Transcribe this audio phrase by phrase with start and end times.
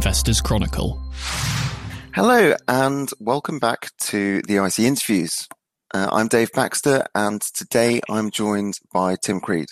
[0.00, 0.98] Investors Chronicle.
[2.14, 5.46] Hello, and welcome back to the IC interviews.
[5.92, 9.68] Uh, I'm Dave Baxter, and today I'm joined by Tim Creed.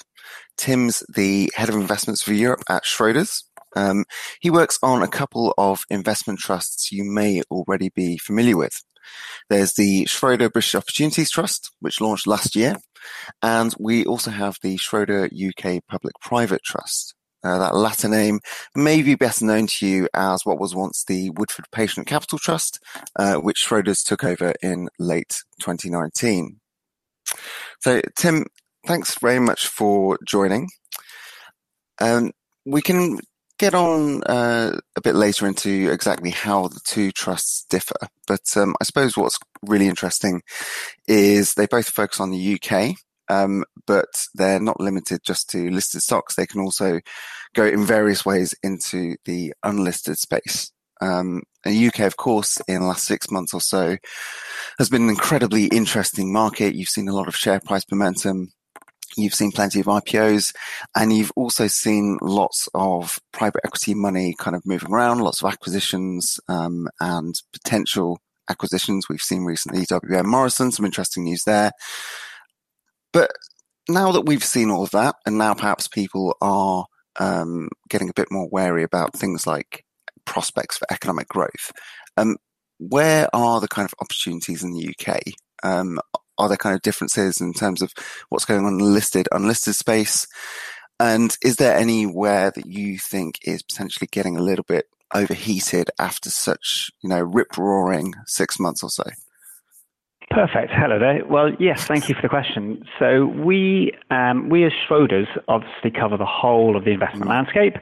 [0.59, 3.45] Tim's the head of investments for Europe at Schroders.
[3.75, 4.05] Um,
[4.39, 8.83] he works on a couple of investment trusts you may already be familiar with.
[9.49, 12.77] There's the Schroder British Opportunities Trust, which launched last year,
[13.43, 17.15] and we also have the Schroder UK Public Private Trust.
[17.45, 18.41] Uh, that latter name
[18.75, 22.81] may be better known to you as what was once the Woodford Patient Capital Trust,
[23.17, 26.59] uh, which Schroders took over in late 2019.
[27.81, 28.47] So, Tim,
[28.87, 30.69] thanks very much for joining.
[32.01, 32.33] Um,
[32.65, 33.19] we can
[33.59, 38.75] get on uh, a bit later into exactly how the two trusts differ, but um,
[38.81, 40.43] I suppose what's really interesting
[41.07, 42.95] is they both focus on the UK,
[43.29, 46.35] um, but they're not limited just to listed stocks.
[46.35, 47.01] They can also
[47.55, 50.71] go in various ways into the unlisted space.
[51.01, 53.97] Um, and UK, of course, in the last six months or so,
[54.79, 56.75] has been an incredibly interesting market.
[56.75, 58.53] You've seen a lot of share price momentum.
[59.17, 60.55] You've seen plenty of IPOs
[60.95, 65.51] and you've also seen lots of private equity money kind of moving around, lots of
[65.51, 69.09] acquisitions, um, and potential acquisitions.
[69.09, 71.73] We've seen recently WM Morrison, some interesting news there.
[73.13, 73.31] But
[73.89, 76.87] now that we've seen all of that, and now perhaps people are
[77.19, 79.85] um, getting a bit more wary about things like
[80.25, 81.73] prospects for economic growth,
[82.17, 82.37] um,
[82.79, 85.21] where are the kind of opportunities in the UK?
[85.63, 85.99] Um,
[86.39, 87.93] are there kind of differences in terms of
[88.29, 90.27] what's going on in listed, unlisted space?
[91.01, 96.31] And is there anywhere that you think is potentially getting a little bit overheated after
[96.31, 99.05] such, you know, rip roaring six months or so?
[100.31, 100.73] Perfect.
[100.73, 101.25] Hello there.
[101.27, 102.85] Well, yes, thank you for the question.
[102.99, 107.75] So we, um, we as Schroders obviously cover the whole of the investment landscape,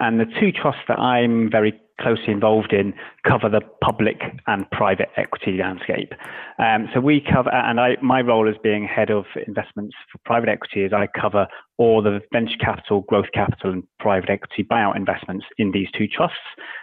[0.00, 2.92] and the two trusts that I'm very closely involved in
[3.24, 6.12] cover the public and private equity landscape.
[6.58, 10.48] Um, so we cover, and I, my role as being head of investments for private
[10.48, 11.46] equity is I cover
[11.78, 16.38] all the venture capital, growth capital, and private equity buyout investments in these two trusts.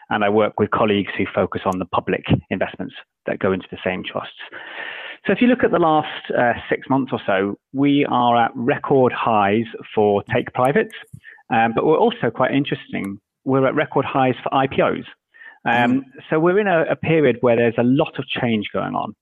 [0.09, 3.77] And I work with colleagues who focus on the public investments that go into the
[3.83, 4.39] same trusts.
[5.29, 8.49] So if you look at the last uh, six months or so, we are at
[8.55, 10.95] record highs for take privates,
[11.53, 13.19] um, but we're also quite interesting.
[13.45, 15.05] We're at record highs for IPOs.
[15.65, 16.01] Um, mm.
[16.31, 19.15] So we're in a, a period where there's a lot of change going on.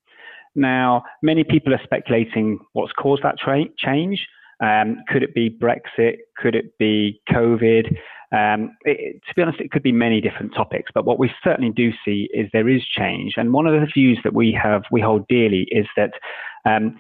[0.56, 4.26] Now, many people are speculating what's caused that tra- change.
[4.64, 6.20] Um, could it be Brexit?
[6.38, 7.94] Could it be COVID?
[8.32, 11.72] Um, it, to be honest, it could be many different topics, but what we certainly
[11.72, 13.36] do see is there is change.
[13.38, 16.12] And one of the views that we have, we hold dearly, is that
[16.66, 16.98] um,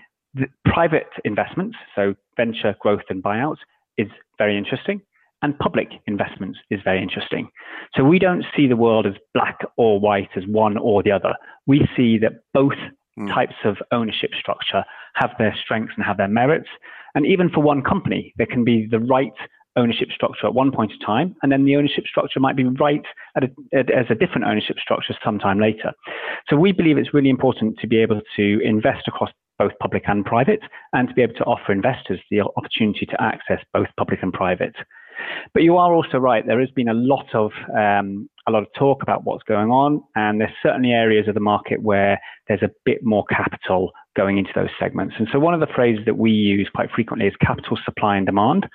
[0.65, 3.57] private investments, so venture growth and buyouts,
[3.97, 4.07] is
[4.37, 5.01] very interesting,
[5.41, 7.49] and public investments is very interesting.
[7.95, 11.33] So we don't see the world as black or white, as one or the other.
[11.65, 12.73] We see that both
[13.19, 13.27] mm.
[13.33, 14.83] types of ownership structure
[15.15, 16.69] have their strengths and have their merits.
[17.15, 19.33] And even for one company, there can be the right
[19.77, 23.05] ownership structure at one point in time, and then the ownership structure might be right
[23.41, 23.43] a,
[23.77, 25.93] as a different ownership structure sometime later.
[26.49, 30.23] So we believe it's really important to be able to invest across both public and
[30.23, 30.59] private,
[30.93, 34.75] and to be able to offer investors the opportunity to access both public and private.
[35.53, 36.45] But you are also right.
[36.45, 40.03] There has been a lot of um, a lot of talk about what's going on,
[40.15, 44.51] and there's certainly areas of the market where there's a bit more capital going into
[44.55, 45.15] those segments.
[45.17, 48.25] And so one of the phrases that we use quite frequently is capital supply and
[48.25, 48.67] demand.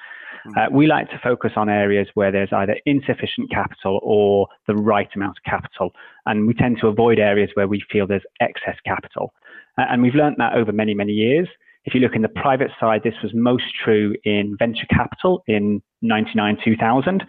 [0.57, 5.09] Uh, we like to focus on areas where there's either insufficient capital or the right
[5.15, 5.91] amount of capital.
[6.27, 9.33] And we tend to avoid areas where we feel there's excess capital.
[9.79, 11.49] Uh, and we've learned that over many, many years.
[11.85, 15.83] If you look in the private side, this was most true in venture capital in
[16.03, 17.25] 99, 2000.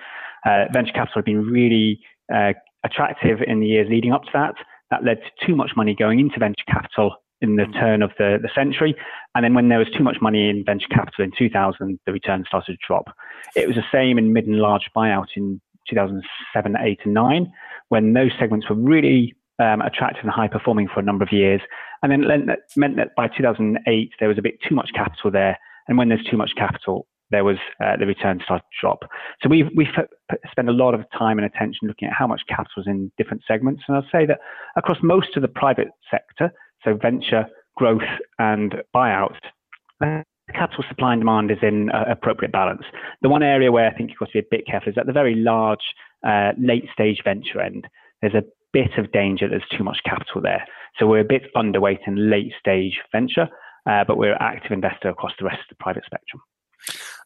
[0.46, 2.00] Uh, venture capital had been really
[2.34, 2.54] uh,
[2.84, 4.56] attractive in the years leading up to that.
[4.92, 8.40] That led to too much money going into venture capital in the turn of the,
[8.42, 8.96] the century.
[9.36, 12.48] And then when there was too much money in venture capital in 2000, the returns
[12.48, 13.06] started to drop.
[13.56, 17.52] It was the same in mid and large buyout in 2007, 8, and 9,
[17.90, 21.62] when those segments were really um, attractive and high performing for a number of years.
[22.02, 25.58] And then it meant that by 2008, there was a bit too much capital there.
[25.88, 29.00] And when there's too much capital, there was uh, the return started to drop.
[29.42, 29.88] So we we
[30.52, 33.44] spend a lot of time and attention looking at how much capital is in different
[33.48, 33.84] segments.
[33.88, 34.40] And I'll say that
[34.78, 36.54] across most of the private sector,
[36.84, 37.46] so venture,
[37.76, 38.02] growth,
[38.40, 39.36] and buyout,
[40.54, 42.84] capital supply and demand is in uh, appropriate balance.
[43.22, 45.06] The one area where I think you've got to be a bit careful is at
[45.06, 45.84] the very large,
[46.28, 47.88] uh, late stage venture end.
[48.22, 48.44] There's a
[48.74, 50.66] bit of danger there's too much capital there.
[51.00, 53.48] So we're a bit underweight in late stage venture,
[53.90, 56.42] uh, but we're an active investor across the rest of the private spectrum.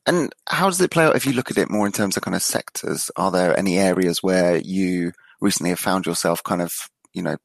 [0.05, 2.23] And how does it play out if you look at it more in terms of
[2.23, 3.11] kind of sectors?
[3.17, 5.11] Are there any areas where you
[5.41, 6.73] recently have found yourself kind of,
[7.13, 7.35] you know,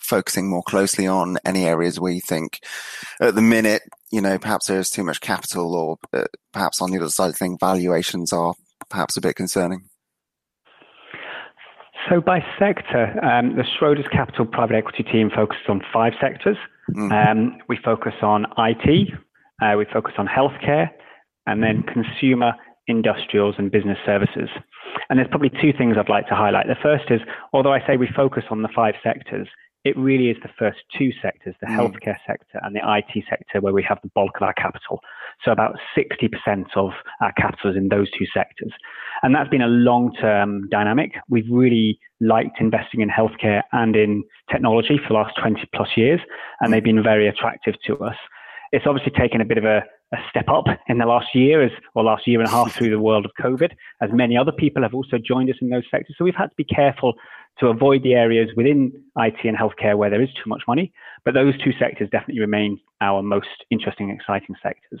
[0.00, 2.60] focusing more closely on any areas where you think
[3.20, 6.90] at the minute, you know, perhaps there is too much capital or uh, perhaps on
[6.90, 8.54] the other side of things, valuations are
[8.88, 9.88] perhaps a bit concerning?
[12.08, 16.56] So by sector, um, the Schroders Capital private equity team focuses on five sectors.
[16.90, 17.12] Mm-hmm.
[17.12, 19.08] Um, we focus on IT,
[19.62, 20.88] uh, we focus on healthcare,
[21.46, 22.52] and then consumer,
[22.86, 24.48] industrials, and business services.
[25.08, 26.66] And there's probably two things I'd like to highlight.
[26.66, 27.20] The first is,
[27.52, 29.48] although I say we focus on the five sectors,
[29.84, 31.76] it really is the first two sectors, the mm.
[31.76, 35.00] healthcare sector and the IT sector, where we have the bulk of our capital.
[35.44, 36.90] So about 60% of
[37.22, 38.72] our capital is in those two sectors.
[39.22, 41.12] And that's been a long term dynamic.
[41.28, 46.20] We've really liked investing in healthcare and in technology for the last 20 plus years,
[46.60, 48.16] and they've been very attractive to us.
[48.72, 49.82] It's obviously taken a bit of a,
[50.12, 52.90] a step up in the last year as, or last year and a half through
[52.90, 56.14] the world of COVID, as many other people have also joined us in those sectors.
[56.16, 57.14] So we've had to be careful
[57.58, 60.92] to avoid the areas within IT and healthcare where there is too much money.
[61.24, 65.00] But those two sectors definitely remain our most interesting and exciting sectors.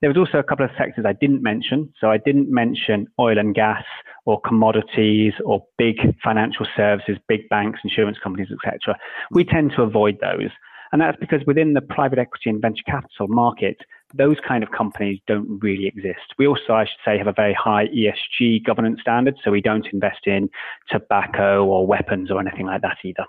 [0.00, 1.92] There was also a couple of sectors I didn't mention.
[2.00, 3.84] So I didn't mention oil and gas
[4.24, 8.98] or commodities or big financial services, big banks, insurance companies, etc.
[9.30, 10.50] We tend to avoid those.
[10.92, 13.78] And that's because within the private equity and venture capital market,
[14.14, 16.34] those kind of companies don't really exist.
[16.38, 19.86] We also, I should say, have a very high ESG governance standard, so we don't
[19.92, 20.48] invest in
[20.90, 23.24] tobacco or weapons or anything like that either.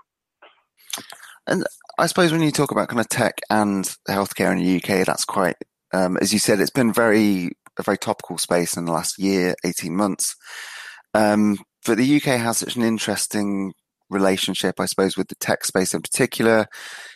[1.46, 1.64] And
[1.98, 5.24] I suppose when you talk about kind of tech and healthcare in the UK, that's
[5.24, 5.56] quite,
[5.92, 9.54] um, as you said, it's been very a very topical space in the last year,
[9.64, 10.36] eighteen months.
[11.14, 13.72] Um, but the UK has such an interesting
[14.10, 16.66] relationship, I suppose, with the tech space in particular.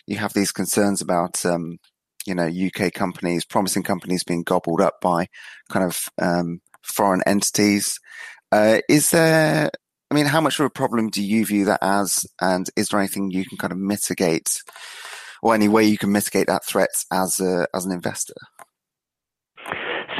[0.06, 1.79] You have these concerns about, um,
[2.27, 5.27] you know, UK companies, promising companies being gobbled up by
[5.71, 7.99] kind of um, foreign entities.
[8.50, 9.71] Uh, is there,
[10.11, 12.27] I mean, how much of a problem do you view that as?
[12.41, 14.62] And is there anything you can kind of mitigate
[15.43, 18.35] or any way you can mitigate that threat as a, as an investor?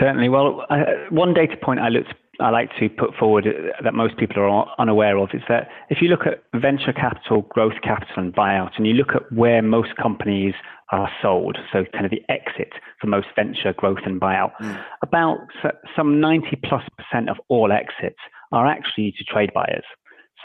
[0.01, 0.31] Certainly.
[0.31, 3.47] Well, uh, one data point I looked I like to put forward
[3.83, 7.81] that most people are unaware of is that if you look at venture capital, growth
[7.83, 10.55] capital, and buyout, and you look at where most companies
[10.91, 14.85] are sold, so kind of the exit for most venture, growth, and buyout, mm.
[15.03, 15.39] about
[15.97, 18.19] some 90 plus percent of all exits
[18.53, 19.85] are actually to trade buyers.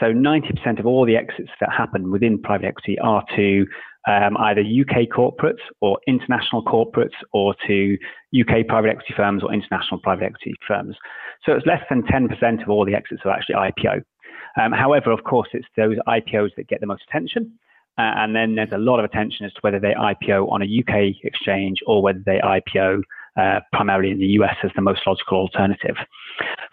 [0.00, 3.66] So 90% of all the exits that happen within private equity are to
[4.06, 7.98] um, either UK corporates or international corporates or to
[8.38, 10.96] UK private equity firms or international private equity firms.
[11.44, 14.02] So it's less than 10% of all the exits are actually IPO.
[14.60, 17.58] Um, however, of course, it's those IPOs that get the most attention.
[17.98, 20.64] Uh, and then there's a lot of attention as to whether they IPO on a
[20.64, 23.02] UK exchange or whether they IPO
[23.36, 25.96] uh, primarily in the US as the most logical alternative.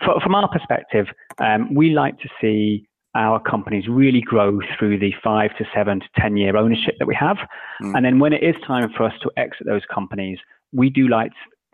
[0.04, 1.07] For, from our perspective,
[1.39, 6.06] um, we like to see our companies really grow through the five to seven to
[6.20, 7.38] 10 year ownership that we have.
[7.82, 7.96] Mm.
[7.96, 10.38] And then when it is time for us to exit those companies,
[10.74, 11.32] we do like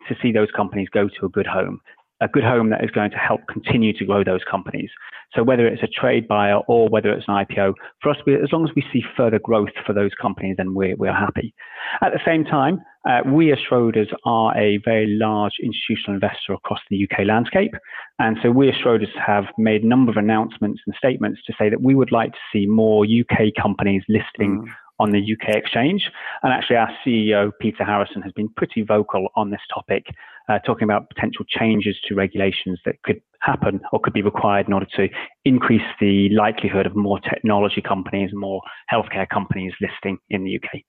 [0.08, 1.80] to see those companies go to a good home
[2.22, 4.90] a good home that is going to help continue to grow those companies.
[5.36, 8.64] So whether it's a trade buyer or whether it's an IPO, for us, as long
[8.64, 11.54] as we see further growth for those companies, then we're, we're happy.
[12.02, 16.80] At the same time, uh, we as Schroders are a very large institutional investor across
[16.90, 17.74] the UK landscape.
[18.20, 21.70] And so we as Schroders have made a number of announcements and statements to say
[21.70, 24.72] that we would like to see more UK companies listing mm
[25.02, 26.12] on the UK exchange.
[26.44, 30.06] And actually, our CEO, Peter Harrison, has been pretty vocal on this topic,
[30.48, 34.74] uh, talking about potential changes to regulations that could happen or could be required in
[34.74, 35.10] order to
[35.44, 38.62] increase the likelihood of more technology companies, more
[38.94, 40.82] healthcare companies listing in the UK.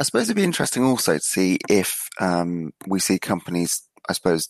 [0.00, 4.48] I suppose it'd be interesting also to see if um, we see companies, I suppose,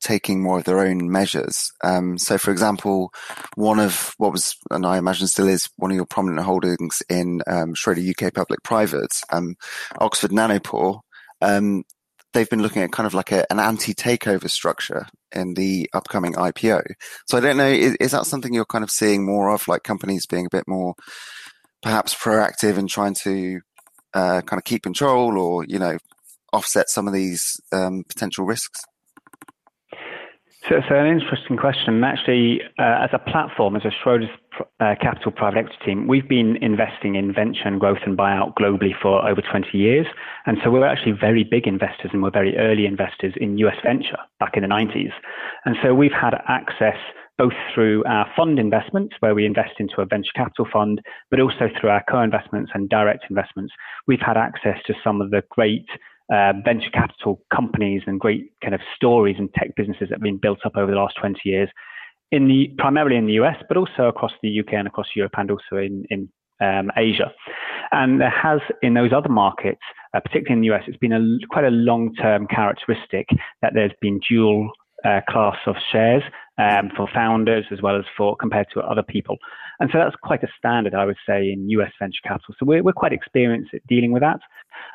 [0.00, 1.70] taking more of their own measures.
[1.84, 3.12] Um, so, for example,
[3.56, 7.42] one of what was, and I imagine still is, one of your prominent holdings in
[7.46, 9.56] um, Schroder UK Public Private, um,
[9.98, 11.00] Oxford Nanopore,
[11.42, 11.84] um,
[12.32, 16.82] they've been looking at kind of like a, an anti-takeover structure in the upcoming IPO.
[17.26, 19.82] So I don't know, is, is that something you're kind of seeing more of, like
[19.82, 20.94] companies being a bit more
[21.82, 23.60] perhaps proactive in trying to
[24.14, 25.98] uh, kind of keep control or, you know,
[26.52, 28.80] offset some of these um, potential risks?
[30.68, 32.02] So it's an interesting question.
[32.02, 34.30] Actually, uh, as a platform, as a Schroders
[34.80, 38.90] uh, Capital private equity team, we've been investing in venture and growth and buyout globally
[39.00, 40.06] for over 20 years.
[40.44, 44.18] And so we're actually very big investors and we're very early investors in US venture
[44.40, 45.12] back in the 90s.
[45.66, 46.98] And so we've had access
[47.38, 51.00] both through our fund investments, where we invest into a venture capital fund,
[51.30, 53.72] but also through our co-investments and direct investments.
[54.06, 55.86] We've had access to some of the great
[56.32, 60.38] uh, venture capital companies and great kind of stories and tech businesses that have been
[60.38, 61.68] built up over the last 20 years
[62.32, 65.50] in the primarily in the US, but also across the UK and across Europe and
[65.50, 66.28] also in in
[66.60, 67.32] um, Asia.
[67.92, 69.80] And there has in those other markets,
[70.14, 73.28] uh, particularly in the US, it's been a quite a long term characteristic
[73.62, 74.70] that there's been dual
[75.06, 76.22] uh, class of shares
[76.58, 79.36] um, for founders as well as for compared to other people.
[79.78, 82.54] And so that's quite a standard, I would say, in US venture capital.
[82.58, 84.40] So we're, we're quite experienced at dealing with that.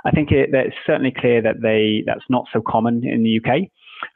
[0.05, 3.69] I think it, it's certainly clear that they that's not so common in the UK.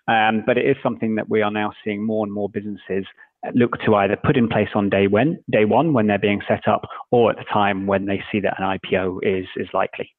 [0.07, 3.05] Um, but it is something that we are now seeing more and more businesses
[3.53, 6.67] look to either put in place on day when day one when they're being set
[6.67, 10.09] up, or at the time when they see that an IPO is is likely.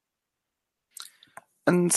[1.66, 1.92] And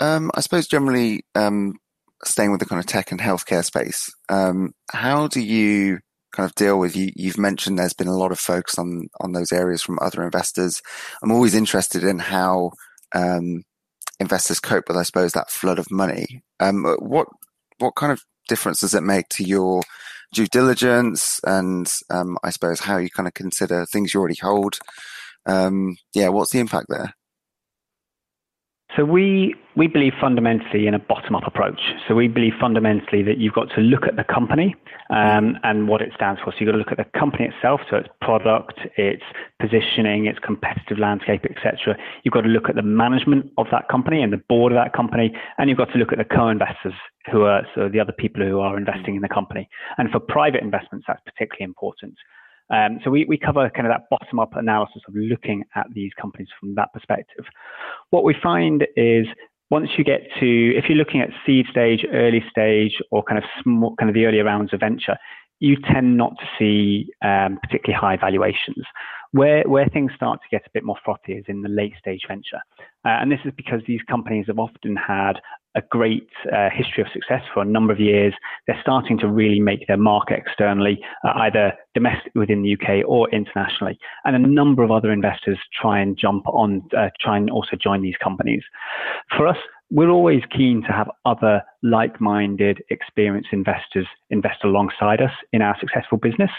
[0.00, 1.76] um, I suppose generally, um,
[2.24, 6.00] staying with the kind of tech and healthcare space, um, how do you
[6.32, 7.10] kind of deal with you?
[7.16, 10.82] You've mentioned there's been a lot of focus on on those areas from other investors.
[11.22, 12.72] I'm always interested in how
[13.14, 13.62] um,
[14.20, 16.42] investors cope with, I suppose, that flood of money.
[16.60, 17.28] Um, what
[17.78, 19.82] what kind of difference does it make to your
[20.32, 24.78] due diligence and um, I suppose how you kind of consider things you already hold?
[25.46, 27.14] Um, yeah, what's the impact there?
[28.96, 31.78] So we we believe fundamentally in a bottom-up approach.
[32.08, 34.74] So we believe fundamentally that you've got to look at the company
[35.10, 36.50] um, and what it stands for.
[36.50, 39.22] So you've got to look at the company itself, so its product, its
[39.60, 41.96] positioning, its competitive landscape, etc.
[42.24, 44.94] You've got to look at the management of that company and the board of that
[44.94, 46.94] company, and you've got to look at the co-investors
[47.30, 49.68] who are so the other people who are investing in the company.
[49.98, 52.14] And for private investments, that's particularly important.
[52.70, 56.12] Um, so we, we cover kind of that bottom up analysis of looking at these
[56.20, 57.44] companies from that perspective.
[58.10, 59.26] What we find is
[59.70, 63.44] once you get to, if you're looking at seed stage, early stage, or kind of
[63.62, 65.16] small, kind of the earlier rounds of venture,
[65.60, 68.84] you tend not to see um, particularly high valuations.
[69.32, 72.22] Where, where things start to get a bit more frothy is in the late stage
[72.26, 72.60] venture.
[73.04, 75.34] Uh, and this is because these companies have often had
[75.76, 78.34] a great uh, history of success for a number of years.
[78.66, 83.28] They're starting to really make their mark externally, uh, either domestic within the UK or
[83.30, 83.98] internationally.
[84.24, 88.02] And a number of other investors try and jump on, uh, try and also join
[88.02, 88.62] these companies.
[89.36, 89.58] For us,
[89.90, 96.18] we're always keen to have other like-minded, experienced investors invest alongside us in our successful
[96.18, 96.50] business.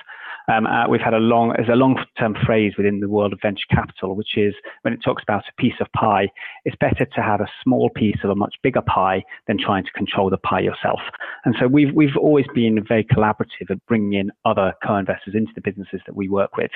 [0.50, 3.66] Um, uh, we've had a long, there's a long-term phrase within the world of venture
[3.70, 6.30] capital, which is when it talks about a piece of pie,
[6.66, 9.92] it's better to have a small piece of a much bigger pie than trying to
[9.92, 11.00] control the pie yourself.
[11.46, 15.62] And so we've we've always been very collaborative at bringing in other co-investors into the
[15.62, 16.72] businesses that we work with.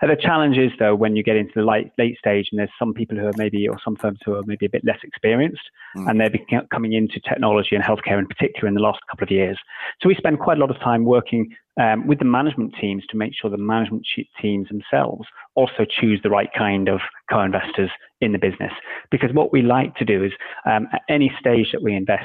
[0.00, 2.70] And the challenge is though when you get into the late, late stage and there's
[2.78, 5.62] some people who are maybe or some firms who are maybe a bit less experienced
[5.96, 6.08] mm.
[6.08, 6.30] and they're
[6.70, 9.58] coming into technology and healthcare in particular in the last couple of years.
[10.00, 13.16] So we spend quite a lot of time working um, with the management teams to
[13.16, 14.06] make sure the management
[14.40, 17.90] teams themselves also choose the right kind of co-investors
[18.20, 18.72] in the business.
[19.10, 20.32] Because what we like to do is
[20.64, 22.24] um, at any stage that we invest,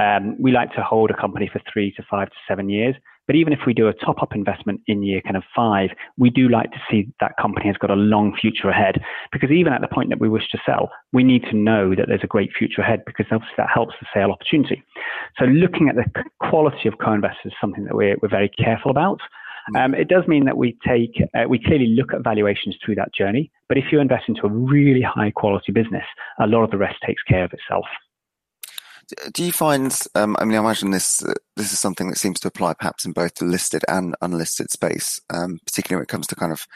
[0.00, 2.94] um, we like to hold a company for three to five to seven years.
[3.30, 6.30] But even if we do a top up investment in year kind of five, we
[6.30, 8.96] do like to see that company has got a long future ahead.
[9.30, 12.06] Because even at the point that we wish to sell, we need to know that
[12.08, 14.82] there's a great future ahead because obviously that helps the sale opportunity.
[15.38, 19.20] So looking at the quality of co-investors is something that we're, we're very careful about.
[19.76, 19.84] Mm.
[19.84, 23.14] Um, it does mean that we take, uh, we clearly look at valuations through that
[23.14, 23.52] journey.
[23.68, 26.02] But if you invest into a really high quality business,
[26.40, 27.86] a lot of the rest takes care of itself.
[29.32, 29.96] Do you find?
[30.14, 33.04] Um, I mean, I imagine this uh, this is something that seems to apply perhaps
[33.04, 36.66] in both the listed and unlisted space, um, particularly when it comes to kind of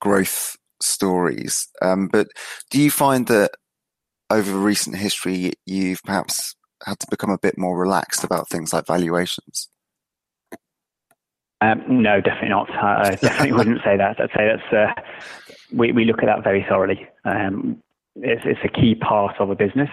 [0.00, 1.68] growth stories.
[1.82, 2.28] Um, but
[2.70, 3.52] do you find that
[4.30, 8.86] over recent history, you've perhaps had to become a bit more relaxed about things like
[8.86, 9.68] valuations?
[11.60, 12.70] Um, no, definitely not.
[12.70, 14.20] I definitely wouldn't say that.
[14.20, 15.00] I'd say that's uh,
[15.72, 17.08] we we look at that very thoroughly.
[17.24, 17.82] Um,
[18.16, 19.90] it's, it's a key part of a business.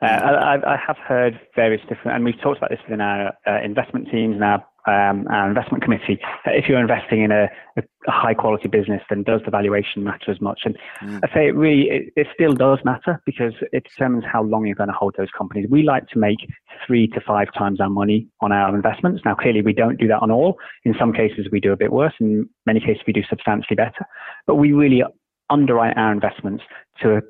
[0.00, 3.60] Uh, I, I, have heard various different, and we've talked about this within our uh,
[3.64, 6.20] investment teams and our, um, our investment committee.
[6.46, 10.40] If you're investing in a, a, high quality business, then does the valuation matter as
[10.40, 10.60] much?
[10.64, 11.20] And mm.
[11.24, 14.76] I say it really, it, it, still does matter because it determines how long you're
[14.76, 15.66] going to hold those companies.
[15.68, 16.38] We like to make
[16.86, 19.22] three to five times our money on our investments.
[19.24, 20.58] Now, clearly, we don't do that on all.
[20.84, 22.14] In some cases, we do a bit worse.
[22.20, 24.06] In many cases, we do substantially better.
[24.46, 25.02] But we really
[25.50, 26.62] underwrite our investments
[27.02, 27.20] to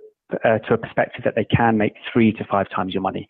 [0.45, 3.29] uh, to a perspective that they can make three to five times your money.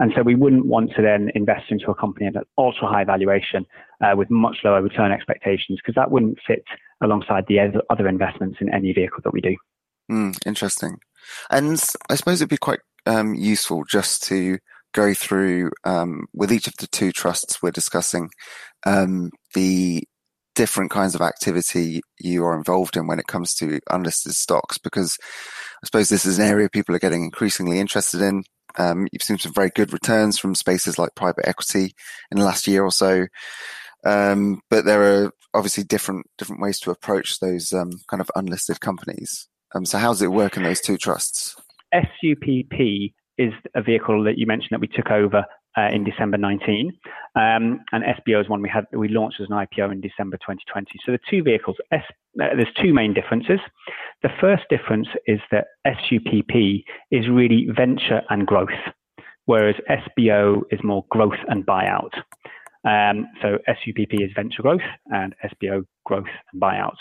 [0.00, 3.04] And so we wouldn't want to then invest into a company at an ultra high
[3.04, 3.66] valuation
[4.00, 6.64] uh, with much lower return expectations because that wouldn't fit
[7.02, 7.58] alongside the
[7.90, 9.56] other investments in any vehicle that we do.
[10.10, 10.98] Mm, interesting.
[11.50, 14.58] And I suppose it'd be quite um, useful just to
[14.94, 18.30] go through um, with each of the two trusts we're discussing
[18.86, 20.04] um, the
[20.54, 25.16] different kinds of activity you are involved in when it comes to unlisted stocks because
[25.82, 28.44] I suppose this is an area people are getting increasingly interested in.
[28.76, 31.94] Um, you've seen some very good returns from spaces like private equity
[32.30, 33.26] in the last year or so.
[34.04, 38.80] Um, but there are obviously different different ways to approach those um, kind of unlisted
[38.80, 39.48] companies.
[39.74, 41.56] Um, so how does it work in those two trusts?
[41.92, 45.44] SUPP is a vehicle that you mentioned that we took over
[45.78, 46.92] uh, in December 19,
[47.36, 50.90] um, and SBO is one we had we launched as an IPO in December 2020.
[51.04, 52.02] So the two vehicles, S,
[52.42, 53.60] uh, there's two main differences.
[54.22, 58.80] The first difference is that SUPP is really venture and growth,
[59.44, 62.14] whereas SBO is more growth and buyout.
[62.84, 66.96] Um, so SUPP is venture growth and SBO growth and buyout.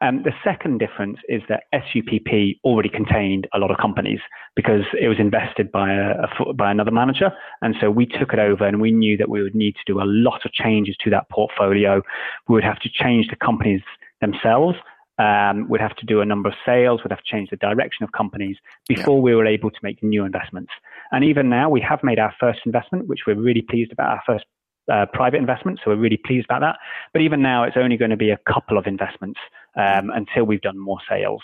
[0.00, 4.20] Um, the second difference is that SUPP already contained a lot of companies
[4.56, 7.30] because it was invested by a, by another manager,
[7.62, 10.00] and so we took it over, and we knew that we would need to do
[10.00, 12.02] a lot of changes to that portfolio.
[12.48, 13.82] We would have to change the companies
[14.20, 14.76] themselves.
[15.18, 17.00] Um, we'd have to do a number of sales.
[17.02, 18.56] We'd have to change the direction of companies
[18.88, 19.22] before yeah.
[19.22, 20.70] we were able to make new investments.
[21.10, 24.10] And even now, we have made our first investment, which we're really pleased about.
[24.10, 24.44] Our first
[24.92, 26.76] uh, private investments, so we're really pleased about that.
[27.12, 29.38] But even now, it's only going to be a couple of investments
[29.76, 31.42] um, until we've done more sales.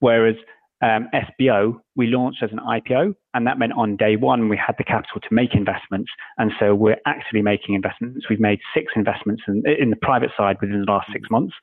[0.00, 0.36] Whereas
[0.82, 4.74] um, SBO, we launched as an IPO, and that meant on day one we had
[4.78, 8.26] the capital to make investments, and so we're actually making investments.
[8.28, 11.54] We've made six investments in, in the private side within the last six months,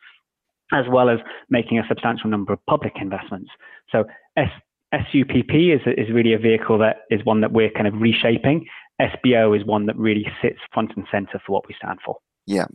[0.71, 1.19] as well as
[1.49, 3.51] making a substantial number of public investments.
[3.91, 4.05] So
[4.37, 4.49] S,
[4.93, 8.65] SUPP is, is really a vehicle that is one that we're kind of reshaping,
[9.01, 12.17] SBO is one that really sits front and center for what we stand for.
[12.49, 12.65] Yeah.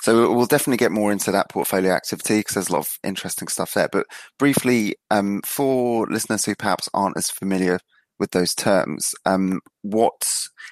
[0.00, 3.48] So we'll definitely get more into that portfolio activity because there's a lot of interesting
[3.48, 3.88] stuff there.
[3.92, 4.06] But
[4.38, 7.78] briefly, um, for listeners who perhaps aren't as familiar
[8.18, 10.26] with those terms, um, what,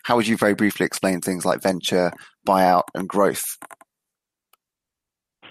[0.04, 2.12] how would you very briefly explain things like venture,
[2.48, 3.44] buyout, and growth?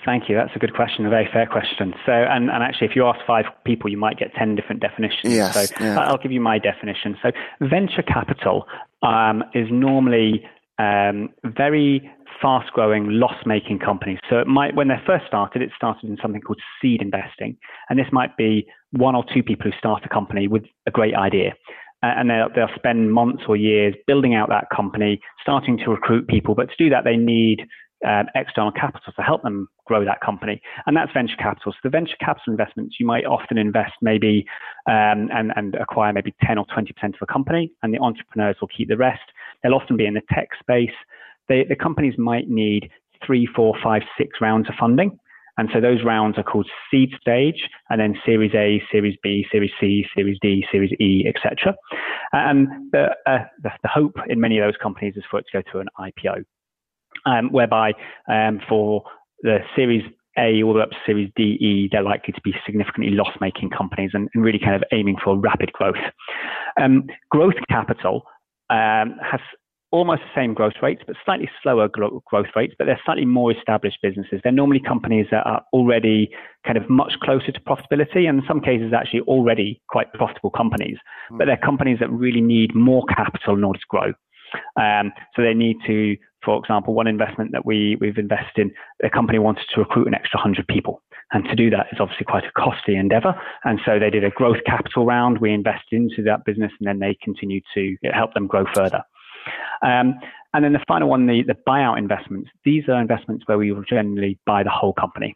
[0.04, 0.36] Thank you.
[0.36, 1.94] That's a good question, a very fair question.
[2.06, 5.34] So, and, and actually, if you ask five people, you might get 10 different definitions.
[5.34, 6.00] Yes, so, yeah.
[6.00, 7.18] I'll give you my definition.
[7.24, 8.66] So, venture capital
[9.06, 10.44] um, is normally
[10.80, 12.10] um, very
[12.42, 14.20] fast growing, loss making companies.
[14.30, 17.58] So, it might, when they first started, it started in something called seed investing.
[17.90, 21.16] And this might be one or two people who start a company with a great
[21.16, 21.54] idea
[22.04, 26.56] and they'll, they'll, spend months or years building out that company, starting to recruit people.
[26.56, 27.66] But to do that, they need
[28.06, 30.62] um, external capital to help them grow that company.
[30.86, 31.72] And that's venture capital.
[31.72, 34.46] So the venture capital investments, you might often invest maybe
[34.88, 38.70] um, and, and acquire maybe 10 or 20% of a company, and the entrepreneurs will
[38.76, 39.24] keep the rest.
[39.64, 40.96] They'll often be in the tech space.
[41.48, 42.90] They, the companies might need
[43.26, 45.18] three, four, five, six rounds of funding.
[45.58, 49.72] And so those rounds are called seed stage, and then Series A, Series B, Series
[49.80, 51.74] C, Series D, Series E, etc.
[52.34, 55.62] And the, uh, the, the hope in many of those companies is for it to
[55.62, 56.44] go to an IPO
[57.26, 57.94] um, whereby
[58.30, 59.04] um, for
[59.42, 60.04] the Series
[60.38, 63.70] A all the way up to Series D, E, they're likely to be significantly loss-making
[63.70, 65.96] companies and, and really kind of aiming for rapid growth.
[66.80, 68.24] Um, growth capital
[68.70, 69.40] um, has
[69.92, 73.98] almost the same growth rates, but slightly slower growth rates, but they're slightly more established
[74.02, 74.42] businesses.
[74.44, 76.30] They're normally companies that are already
[76.66, 80.98] kind of much closer to profitability, and in some cases actually already quite profitable companies.
[81.38, 84.14] But they're companies that really need more capital in order to grow.
[84.76, 88.72] Um, so they need to for example, one investment that we, we've invested in,
[89.04, 91.02] a company wanted to recruit an extra 100 people.
[91.32, 93.36] And to do that is obviously quite a costly endeavor.
[93.64, 95.40] And so they did a growth capital round.
[95.40, 99.02] We invested into that business and then they continued to help them grow further.
[99.82, 100.16] Um,
[100.54, 102.50] and then the final one, the, the buyout investments.
[102.64, 105.36] These are investments where we will generally buy the whole company.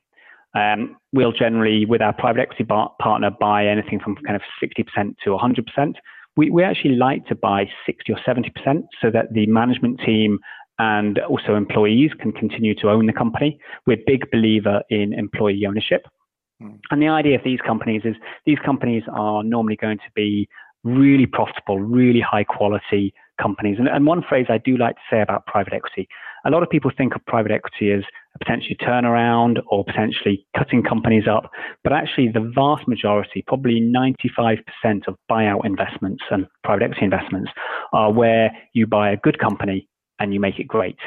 [0.55, 5.15] Um, we'll generally, with our private equity bar- partner, buy anything from kind of 60%
[5.23, 5.93] to 100%.
[6.37, 8.49] We, we actually like to buy 60 or 70%
[9.01, 10.39] so that the management team
[10.79, 13.59] and also employees can continue to own the company.
[13.85, 16.07] We're a big believer in employee ownership.
[16.61, 16.79] Mm.
[16.91, 18.15] And the idea of these companies is
[18.45, 20.47] these companies are normally going to be
[20.83, 23.77] really profitable, really high quality companies.
[23.77, 26.07] And, and, one phrase I do like to say about private equity
[26.45, 28.03] a lot of people think of private equity as
[28.35, 31.51] a potentially turnaround or potentially cutting companies up.
[31.83, 34.59] But actually, the vast majority, probably 95%
[35.07, 37.51] of buyout investments and private equity investments,
[37.93, 39.87] are where you buy a good company
[40.19, 40.97] and you make it great.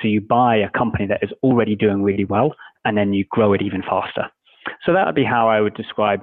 [0.00, 3.52] So you buy a company that is already doing really well and then you grow
[3.52, 4.30] it even faster.
[4.84, 6.20] So that would be how I would describe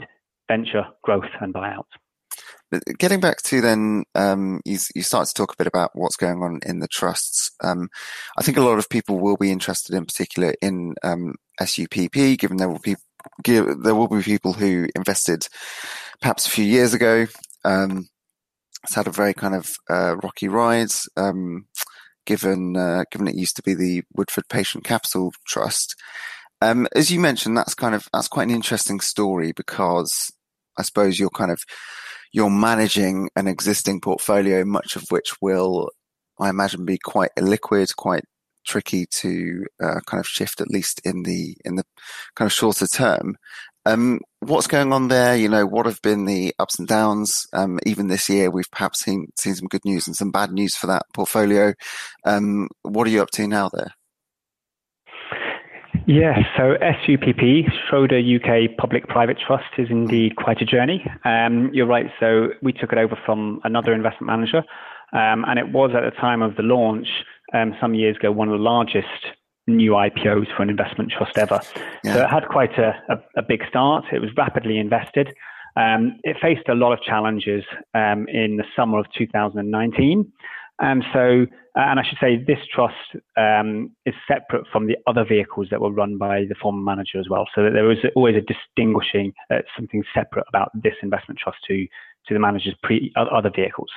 [0.48, 1.86] venture growth and buyout.
[2.98, 6.44] Getting back to then, um, you, you start to talk a bit about what's going
[6.44, 7.52] on in the trusts.
[7.64, 7.90] Um,
[8.38, 12.58] I think a lot of people will be interested in particular in um, SUPP, given
[12.58, 12.96] there will be
[13.44, 15.48] give, there will be people who invested
[16.22, 17.28] perhaps a few years ago.
[17.64, 18.10] Um,
[18.84, 20.92] it's had a very kind of uh, rocky ride.
[22.28, 25.96] Given uh, given it used to be the Woodford Patient Capital Trust.
[26.62, 30.32] Um, as you mentioned, that's kind of that's quite an interesting story because
[30.78, 31.64] I suppose you're kind of
[32.34, 35.90] you're managing an existing portfolio, much of which will,
[36.40, 38.26] I imagine, be quite illiquid, quite
[38.68, 41.86] tricky to uh, kind of shift, at least in the in the
[42.36, 43.38] kind of shorter term.
[43.88, 45.38] Um, what's going on there?
[45.38, 47.48] You know, what have been the ups and downs?
[47.54, 50.76] Um, even this year, we've perhaps seen seen some good news and some bad news
[50.76, 51.74] for that portfolio.
[52.26, 53.94] Um, what are you up to now there?
[56.06, 61.06] Yes, so SUPP, Schroder UK Public Private Trust, is indeed quite a journey.
[61.26, 64.64] Um, you're right, so we took it over from another investment manager,
[65.14, 67.08] um, and it was at the time of the launch
[67.54, 69.08] um, some years ago one of the largest
[69.68, 71.62] new IPOs for an investment trust ever.
[72.04, 72.14] Yeah.
[72.14, 74.06] So it had quite a, a, a, big start.
[74.12, 75.34] It was rapidly invested.
[75.76, 80.32] Um, it faced a lot of challenges um, in the summer of 2019.
[80.80, 82.96] And so, uh, and I should say, this trust
[83.36, 87.28] um, is separate from the other vehicles that were run by the former manager as
[87.30, 87.48] well.
[87.56, 91.88] So there was always a distinguishing uh, something separate about this investment trust to
[92.28, 93.90] to the manager's pre other vehicles.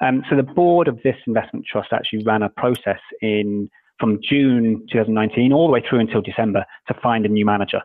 [0.00, 4.86] Um, so the board of this investment trust actually ran a process in from June
[4.92, 7.80] 2019 all the way through until December to find a new manager.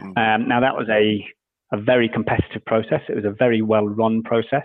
[0.00, 0.16] Mm.
[0.16, 1.26] Um, now that was a
[1.74, 3.00] a very competitive process.
[3.08, 4.64] It was a very well run process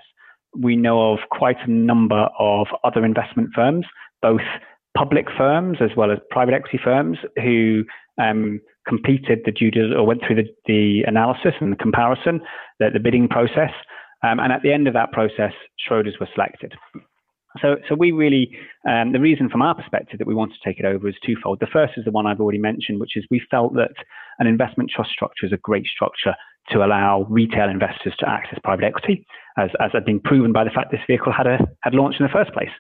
[0.56, 3.86] we know of quite a number of other investment firms,
[4.22, 4.42] both
[4.98, 7.84] public firms as well as private equity firms, who
[8.20, 12.42] um, completed the due diligence or went through the, the analysis and the comparison,
[12.80, 13.72] the, the bidding process.
[14.24, 15.54] Um, and at the end of that process,
[15.88, 16.74] Schroders were selected.
[17.62, 20.80] So, so we really, um, the reason from our perspective that we want to take
[20.80, 21.60] it over is twofold.
[21.60, 23.92] The first is the one I've already mentioned, which is we felt that
[24.40, 26.36] an investment trust structure is a great structure
[26.70, 29.26] to allow retail investors to access private equity,
[29.58, 32.26] as, as had been proven by the fact this vehicle had a had launched in
[32.26, 32.72] the first place,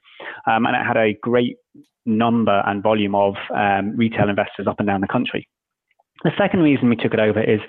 [0.45, 1.57] um, and it had a great
[2.05, 5.47] number and volume of um, retail investors up and down the country.
[6.23, 7.59] The second reason we took it over is,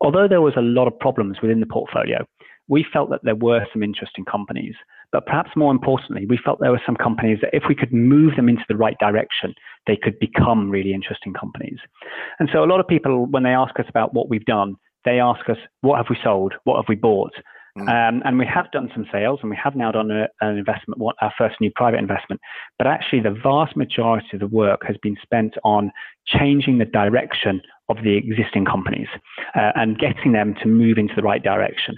[0.00, 2.26] although there was a lot of problems within the portfolio,
[2.68, 4.74] we felt that there were some interesting companies.
[5.12, 8.34] But perhaps more importantly, we felt there were some companies that if we could move
[8.36, 9.54] them into the right direction,
[9.86, 11.78] they could become really interesting companies.
[12.38, 14.74] And so a lot of people, when they ask us about what we've done,
[15.04, 16.54] they ask us, what have we sold?
[16.64, 17.32] What have we bought?
[17.76, 17.88] Mm.
[17.88, 21.00] Um, and we have done some sales and we have now done a, an investment,
[21.20, 22.40] our first new private investment.
[22.78, 25.92] But actually, the vast majority of the work has been spent on
[26.26, 29.08] changing the direction of the existing companies
[29.54, 31.96] uh, and getting them to move into the right direction.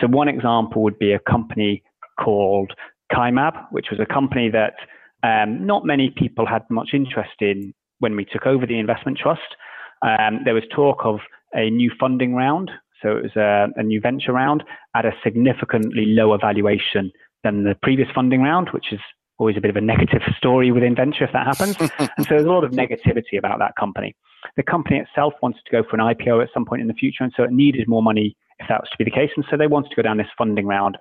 [0.00, 1.82] So, one example would be a company
[2.20, 2.72] called
[3.12, 4.74] Kymab, which was a company that
[5.22, 9.56] um, not many people had much interest in when we took over the investment trust.
[10.02, 11.18] Um, there was talk of
[11.52, 12.70] a new funding round.
[13.02, 17.12] So it was a, a, new venture round at a significantly lower valuation
[17.44, 19.00] than the previous funding round, which is
[19.38, 21.76] always a bit of a negative story within venture if that happens.
[21.98, 24.16] and so there's a lot of negativity about that company.
[24.56, 27.24] The company itself wanted to go for an IPO at some point in the future,
[27.24, 29.30] and so it needed more money if that was to be the case.
[29.36, 30.96] And so they wanted to go down this funding round.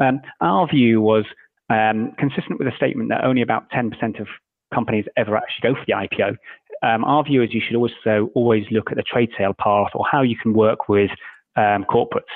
[0.00, 1.24] Um, our view was
[1.70, 4.26] um, consistent with the statement that only about 10% of
[4.74, 6.36] companies ever actually go for the IPO
[6.82, 10.04] um, our view is you should also always look at the trade sale path or
[10.10, 11.10] how you can work with
[11.56, 12.32] um, corporates.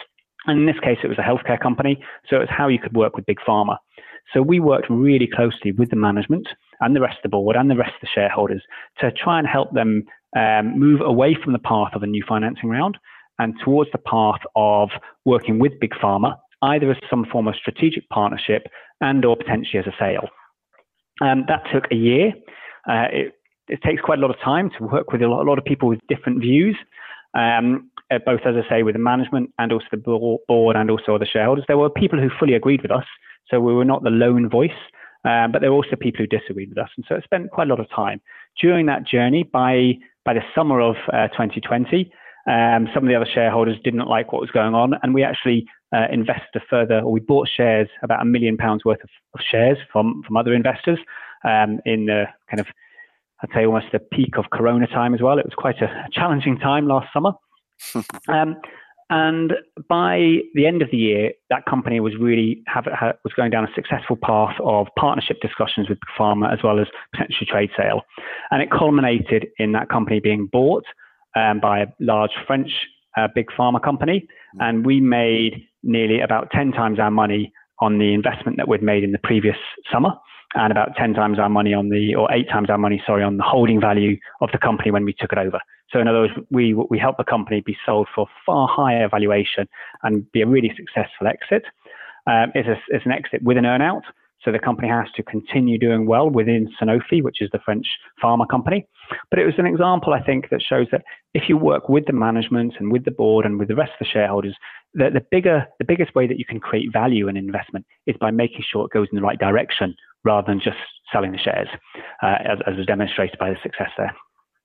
[0.46, 3.16] And in this case, it was a healthcare company, so it's how you could work
[3.16, 3.78] with big pharma.
[4.32, 6.48] So we worked really closely with the management
[6.80, 8.62] and the rest of the board and the rest of the shareholders
[9.00, 10.04] to try and help them
[10.36, 12.98] um, move away from the path of a new financing round
[13.38, 14.90] and towards the path of
[15.24, 18.66] working with big pharma, either as some form of strategic partnership
[19.00, 20.28] and or potentially as a sale.
[21.20, 22.32] Um, that took a year.
[22.88, 23.32] Uh, it
[23.68, 25.64] it takes quite a lot of time to work with a lot, a lot of
[25.64, 26.76] people with different views,
[27.34, 31.18] um, uh, both, as I say, with the management and also the board and also
[31.18, 31.64] the shareholders.
[31.66, 33.06] There were people who fully agreed with us,
[33.50, 34.70] so we were not the lone voice,
[35.24, 36.90] um, but there were also people who disagreed with us.
[36.96, 38.20] And so it spent quite a lot of time.
[38.60, 42.12] During that journey, by, by the summer of uh, 2020,
[42.46, 45.66] um, some of the other shareholders didn't like what was going on, and we actually
[45.94, 49.78] uh, invested further, or we bought shares, about a million pounds worth of, of shares
[49.90, 50.98] from, from other investors
[51.44, 52.66] um, in the kind of
[53.44, 55.38] I'd say almost the peak of Corona time as well.
[55.38, 57.32] It was quite a challenging time last summer.
[58.28, 58.56] um,
[59.10, 59.52] and
[59.86, 63.64] by the end of the year, that company was really have, have, was going down
[63.64, 68.00] a successful path of partnership discussions with pharma as well as potential trade sale,
[68.50, 70.84] and it culminated in that company being bought
[71.36, 72.70] um, by a large French
[73.18, 74.26] uh, big pharma company,
[74.58, 79.04] and we made nearly about ten times our money on the investment that we'd made
[79.04, 79.56] in the previous
[79.92, 80.12] summer
[80.54, 83.36] and about 10 times our money on the, or eight times our money, sorry, on
[83.36, 85.58] the holding value of the company when we took it over.
[85.90, 89.68] So in other words, we, we helped the company be sold for far higher valuation
[90.02, 91.64] and be a really successful exit.
[92.26, 94.02] Um, it's, a, it's an exit with an earnout.
[94.44, 97.86] So the company has to continue doing well within Sanofi, which is the French
[98.22, 98.86] pharma company.
[99.30, 102.12] But it was an example, I think, that shows that if you work with the
[102.12, 104.54] management and with the board and with the rest of the shareholders,
[104.94, 108.30] that the bigger, the biggest way that you can create value in investment is by
[108.30, 110.76] making sure it goes in the right direction rather than just
[111.12, 111.68] selling the shares,
[112.22, 114.14] uh, as, as was demonstrated by the success there.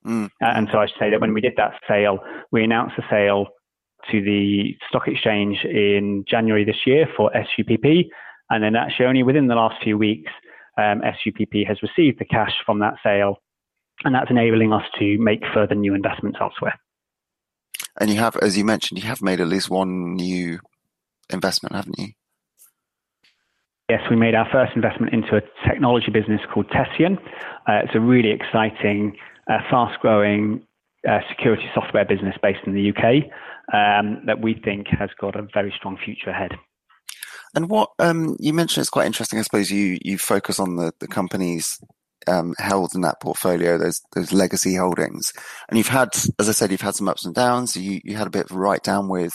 [0.06, 0.26] Mm.
[0.41, 2.19] Uh, and so I should say that when we did that sale,
[2.52, 3.48] we announced the sale
[4.12, 8.10] to the stock exchange in January this year for SUPP.
[8.50, 10.32] And then actually only within the last few weeks,
[10.78, 13.38] um, SUPP has received the cash from that sale.
[14.06, 16.80] And that's enabling us to make further new investments elsewhere.
[18.00, 20.60] And you have, as you mentioned, you have made at least one new
[21.30, 22.08] investment, haven't you?
[23.89, 27.17] Yes, we made our first investment into a technology business called Tessian.
[27.67, 29.17] Uh, it's a really exciting,
[29.49, 30.62] uh, fast growing
[31.10, 33.23] uh, security software business based in the UK
[33.73, 36.52] um, that we think has got a very strong future ahead.
[37.56, 39.39] And what um, you mentioned is quite interesting.
[39.39, 41.80] I suppose you you focus on the the companies
[42.28, 45.34] um, held in that portfolio, those those legacy holdings,
[45.67, 47.75] and you've had, as I said, you've had some ups and downs.
[47.75, 49.34] You you had a bit of a write down with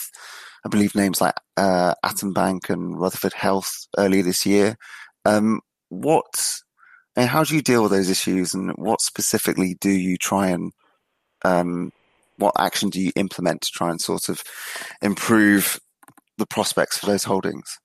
[0.65, 1.93] I believe names like uh,
[2.33, 4.77] Bank and Rutherford Health earlier this year.
[5.23, 6.55] Um, what
[7.15, 10.71] and how do you deal with those issues, and what specifically do you try and
[11.43, 11.91] um,
[12.37, 14.41] what action do you implement to try and sort of
[15.01, 15.79] improve
[16.37, 17.77] the prospects for those holdings?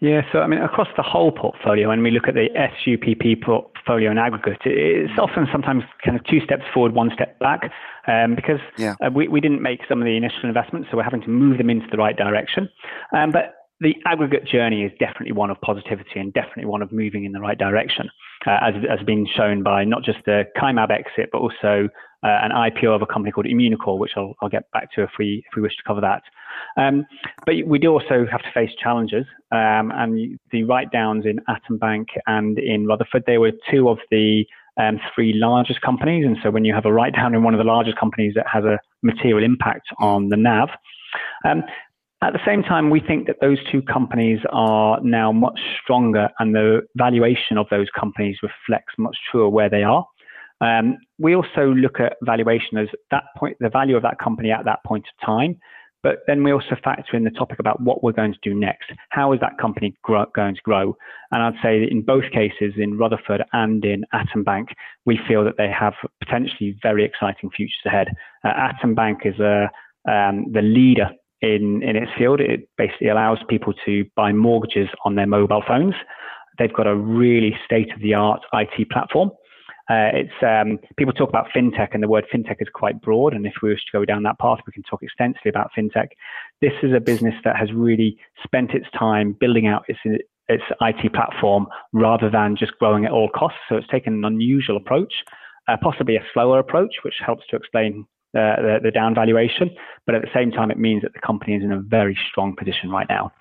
[0.00, 4.12] Yeah, so I mean, across the whole portfolio, when we look at the SUPP portfolio
[4.12, 7.72] in aggregate, it's often sometimes kind of two steps forward, one step back,
[8.06, 8.94] um, because yeah.
[9.04, 11.58] uh, we, we didn't make some of the initial investments, so we're having to move
[11.58, 12.68] them into the right direction.
[13.12, 17.24] Um, but the aggregate journey is definitely one of positivity and definitely one of moving
[17.24, 18.08] in the right direction,
[18.46, 21.88] uh, as has been shown by not just the Kymab exit, but also
[22.22, 25.10] uh, an IPO of a company called Immunocore, which I'll, I'll, get back to if
[25.18, 26.22] we if we wish to cover that.
[26.76, 27.06] Um,
[27.46, 31.78] but we do also have to face challenges, um, and the write downs in Atom
[31.78, 34.44] Bank and in Rutherford, they were two of the
[34.78, 37.58] um, three largest companies, and so when you have a write down in one of
[37.58, 40.68] the largest companies, that has a material impact on the NAV.
[41.44, 41.64] Um,
[42.20, 46.52] at the same time, we think that those two companies are now much stronger and
[46.52, 50.04] the valuation of those companies reflects much truer where they are.
[50.60, 54.64] Um, we also look at valuation as that point, the value of that company at
[54.64, 55.60] that point of time.
[56.02, 58.90] But then we also factor in the topic about what we're going to do next.
[59.10, 60.96] How is that company grow, going to grow?
[61.32, 64.68] And I'd say that in both cases, in Rutherford and in Atom Bank,
[65.06, 68.08] we feel that they have potentially very exciting futures ahead.
[68.44, 69.68] Uh, Atom Bank is a,
[70.08, 72.40] um, the leader in, in its field.
[72.40, 75.94] It basically allows people to buy mortgages on their mobile phones.
[76.58, 79.30] They've got a really state of the art IT platform.
[79.90, 83.32] Uh, it's um, people talk about fintech, and the word fintech is quite broad.
[83.32, 86.08] And if we wish to go down that path, we can talk extensively about fintech.
[86.60, 90.00] This is a business that has really spent its time building out its
[90.48, 93.58] its IT platform rather than just growing at all costs.
[93.68, 95.12] So it's taken an unusual approach,
[95.68, 99.70] uh, possibly a slower approach, which helps to explain the, the down valuation,
[100.06, 102.54] but at the same time, it means that the company is in a very strong
[102.56, 103.32] position right now.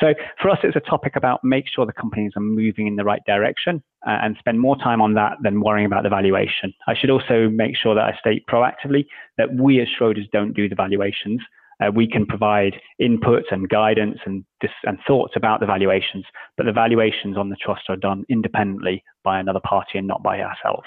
[0.00, 3.04] So for us, it's a topic about make sure the companies are moving in the
[3.04, 6.72] right direction uh, and spend more time on that than worrying about the valuation.
[6.86, 9.06] I should also make sure that I state proactively
[9.38, 11.40] that we as Schroders don't do the valuations.
[11.80, 16.24] Uh, we can provide input and guidance and, dis- and thoughts about the valuations,
[16.56, 20.40] but the valuations on the trust are done independently by another party and not by
[20.40, 20.86] ourselves.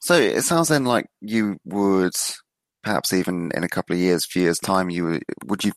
[0.00, 2.14] So it sounds then like you would
[2.82, 5.72] perhaps even in a couple of years, few years time, you would, you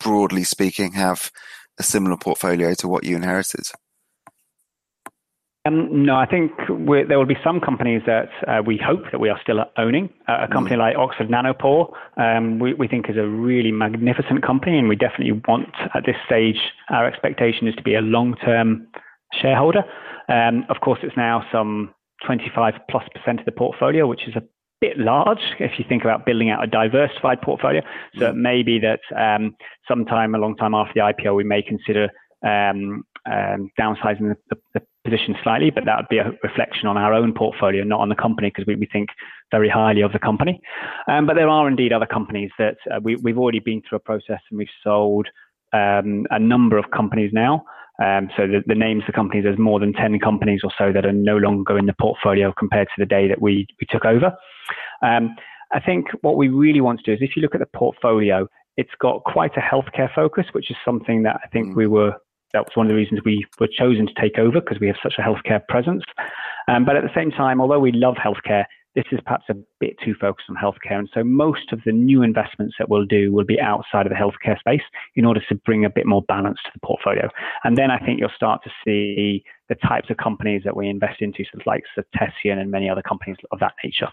[0.00, 1.30] broadly speaking have
[1.78, 3.64] a similar portfolio to what you inherited?
[5.64, 9.28] Um, no, I think there will be some companies that uh, we hope that we
[9.28, 10.10] are still owning.
[10.28, 10.80] Uh, a company mm.
[10.80, 15.40] like Oxford Nanopore, um, we, we, think is a really magnificent company, and we definitely
[15.46, 16.56] want at this stage
[16.90, 18.88] our expectation is to be a long-term
[19.40, 19.84] shareholder.
[20.28, 21.94] Um, of course, it's now some
[22.26, 24.42] 25 plus percent of the portfolio, which is a
[24.80, 27.82] bit large if you think about building out a diversified portfolio.
[28.18, 29.54] So it may be that um,
[29.86, 32.08] sometime, a long time after the IPO, we may consider
[32.44, 37.12] um, um, downsizing the, the, position slightly, but that would be a reflection on our
[37.12, 39.08] own portfolio, not on the company, because we, we think
[39.50, 40.60] very highly of the company.
[41.08, 44.00] Um, but there are indeed other companies that uh, we, have already been through a
[44.00, 45.26] process and we've sold
[45.72, 47.64] um, a number of companies now.
[48.02, 50.92] Um, so the, the, names of the companies, there's more than 10 companies or so
[50.92, 54.04] that are no longer in the portfolio compared to the day that we, we took
[54.04, 54.32] over.
[55.02, 55.36] Um,
[55.72, 58.48] I think what we really want to do is if you look at the portfolio,
[58.76, 61.76] it's got quite a healthcare focus, which is something that I think mm.
[61.76, 62.12] we were,
[62.52, 64.96] that was one of the reasons we were chosen to take over because we have
[65.02, 66.02] such a healthcare presence.
[66.68, 69.96] Um, but at the same time, although we love healthcare, this is perhaps a bit
[70.04, 70.98] too focused on healthcare.
[70.98, 74.16] And so most of the new investments that we'll do will be outside of the
[74.16, 74.82] healthcare space
[75.16, 77.28] in order to bring a bit more balance to the portfolio.
[77.64, 81.22] And then I think you'll start to see the types of companies that we invest
[81.22, 84.08] into, so like Tessian and many other companies of that nature.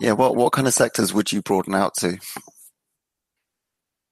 [0.00, 2.18] Yeah, what, what kind of sectors would you broaden out to?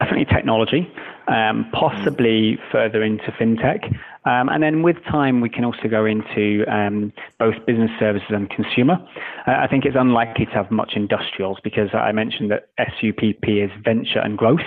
[0.00, 0.90] Definitely technology,
[1.28, 3.94] um, possibly further into fintech.
[4.24, 8.50] Um, and then with time, we can also go into um, both business services and
[8.50, 8.98] consumer.
[9.46, 13.70] Uh, I think it's unlikely to have much industrials because I mentioned that SUPP is
[13.82, 14.60] venture and growth.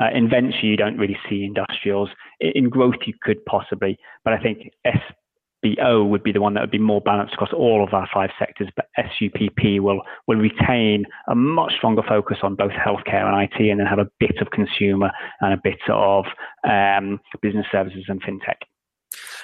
[0.00, 2.10] Uh, in venture, you don't really see industrials.
[2.40, 6.70] In growth, you could possibly, but I think SBO would be the one that would
[6.70, 8.68] be more balanced across all of our five sectors.
[8.74, 13.80] But SUPP will will retain a much stronger focus on both healthcare and IT, and
[13.80, 15.10] then have a bit of consumer
[15.40, 16.24] and a bit of
[16.64, 18.62] um, business services and fintech.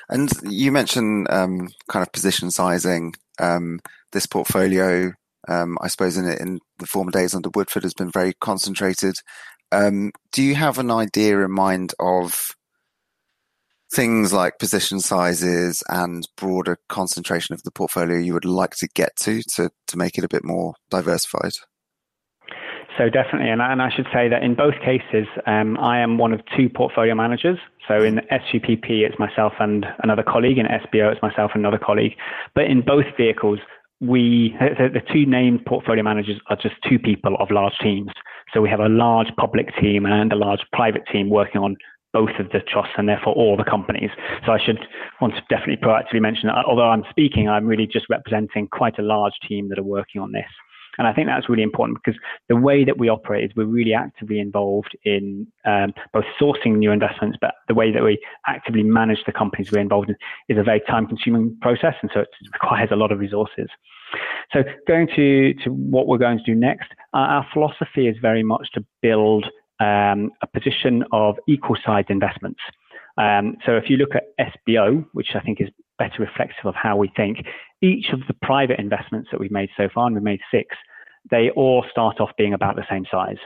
[0.09, 3.14] And you mentioned um, kind of position sizing.
[3.38, 3.81] Um,
[4.12, 5.12] this portfolio,
[5.49, 9.16] um, I suppose, in, in the former days under Woodford, has been very concentrated.
[9.71, 12.55] Um, do you have an idea in mind of
[13.92, 19.16] things like position sizes and broader concentration of the portfolio you would like to get
[19.16, 21.53] to to, to make it a bit more diversified?
[22.99, 26.19] So definitely, and I, and I should say that in both cases, um, I am
[26.19, 27.59] one of two portfolio managers.
[27.87, 30.59] So in SUPP, it's myself and another colleague.
[30.59, 32.15] In SBO, it's myself and another colleague.
[32.57, 33.61] But in both vehicles,
[34.01, 38.11] we the, the two named portfolio managers are just two people of large teams.
[38.53, 41.77] So we have a large public team and a large private team working on
[42.13, 44.11] both of the trusts and therefore all the companies.
[44.45, 44.79] So I should
[45.21, 49.03] want to definitely proactively mention that although I'm speaking, I'm really just representing quite a
[49.03, 50.51] large team that are working on this.
[50.99, 53.95] And I think that's really important because the way that we operate is we're really
[53.95, 59.25] actively involved in um, both sourcing new investments, but the way that we actively manage
[59.25, 60.17] the companies we're involved in
[60.49, 61.95] is a very time consuming process.
[62.03, 63.69] And so it requires a lot of resources.
[64.53, 68.43] So going to, to what we're going to do next, uh, our philosophy is very
[68.43, 69.47] much to build
[69.81, 72.61] um, a position of equal sized investments.
[73.19, 76.97] Um, so if you look at SBO, which I think is better reflective of how
[76.97, 77.39] we think,
[77.83, 80.77] each of the private investments that we've made so far, and we've made six,
[81.31, 83.38] they all start off being about the same size.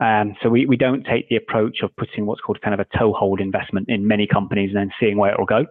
[0.00, 2.98] Um, so we, we don't take the approach of putting what's called kind of a
[2.98, 5.66] toehold investment in many companies and then seeing where it will go.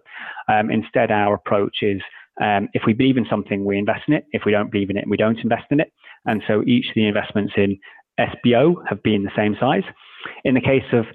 [0.48, 2.00] Um, instead, our approach is
[2.40, 4.26] um, if we believe in something, we invest in it.
[4.32, 5.92] If we don't believe in it, we don't invest in it.
[6.26, 7.78] And so each of the investments in
[8.18, 9.84] SBO have been the same size.
[10.44, 11.06] In the case of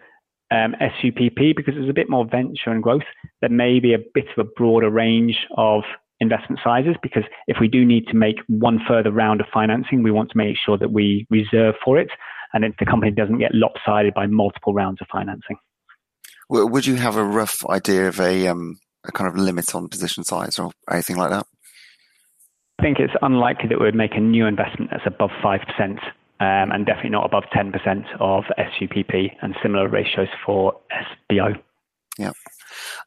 [0.51, 3.03] um, SUPP, because it's a bit more venture and growth,
[3.41, 5.83] there may be a bit of a broader range of
[6.19, 10.11] investment sizes because if we do need to make one further round of financing, we
[10.11, 12.09] want to make sure that we reserve for it
[12.53, 15.57] and that the company doesn't get lopsided by multiple rounds of financing.
[16.49, 20.23] Would you have a rough idea of a, um, a kind of limit on position
[20.23, 21.45] size or anything like that?
[22.79, 25.99] I think it's unlikely that we would make a new investment that's above 5%, um,
[26.39, 30.79] and definitely not above 10% of SUPP, and similar ratios for
[31.29, 31.61] SBO.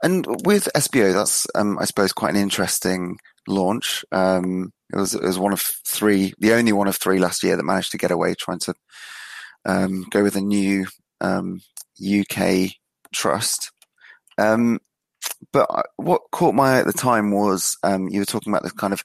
[0.03, 4.05] And with SBO, that's, um, I suppose, quite an interesting launch.
[4.13, 7.57] Um, it was, it was one of three, the only one of three last year
[7.57, 8.75] that managed to get away trying to
[9.65, 10.87] um, go with a new
[11.23, 12.71] UK um,
[13.15, 13.73] trust.
[14.39, 14.81] Um,
[15.53, 18.73] but what caught my eye at the time was um, you were talking about this
[18.73, 19.03] kind of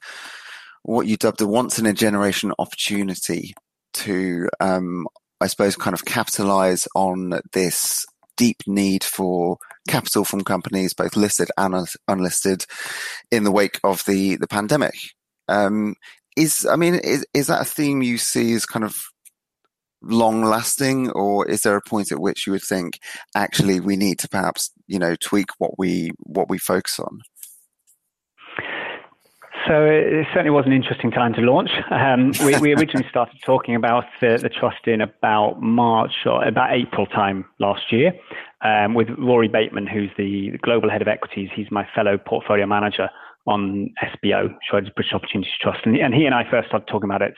[0.82, 3.54] what you dubbed a once in a generation opportunity
[3.92, 11.16] to, I suppose, kind of capitalize on this deep need for capital from companies, both
[11.16, 12.64] listed and unlisted,
[13.30, 14.94] in the wake of the the pandemic.
[15.48, 15.94] Um,
[16.36, 18.94] is I mean, is is that a theme you see as kind of
[20.02, 22.98] long lasting, or is there a point at which you would think
[23.34, 27.20] actually we need to perhaps you know tweak what we what we focus on?
[29.68, 31.68] So it certainly was an interesting time to launch.
[31.90, 36.72] Um, we, we, originally started talking about the, the, trust in about March or about
[36.72, 38.14] April time last year
[38.62, 41.50] um, with Rory Bateman, who's the, global head of equities.
[41.54, 43.10] He's my fellow portfolio manager
[43.46, 45.80] on SBO, Schroders British Opportunities Trust.
[45.84, 47.34] And, and he and I first started talking about it